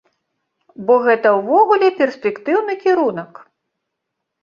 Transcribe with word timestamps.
Бо 0.87 0.93
гэта 1.03 1.27
ўвогуле 1.39 1.91
перспектыўны 2.01 2.73
кірунак. 2.83 3.31